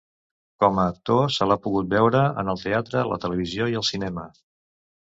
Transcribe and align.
Com 0.63 0.79
a 0.79 0.85
actor 0.93 1.17
se 1.35 1.47
l'ha 1.49 1.59
pogut 1.67 1.91
veure 1.93 2.25
en 2.45 2.51
el 2.55 2.63
teatre, 2.65 3.07
la 3.13 3.21
televisió 3.29 3.71
i 3.75 3.81
el 3.85 3.89
cinema. 3.93 4.27